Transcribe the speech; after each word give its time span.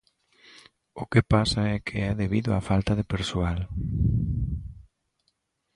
O 1.01 1.03
que 1.11 1.21
pasa 1.33 1.61
é 1.75 1.77
que 1.85 1.97
é 2.09 2.11
debido 2.23 2.49
á 2.57 2.59
falta 2.69 2.93
de 2.99 3.05
persoal. 3.11 3.61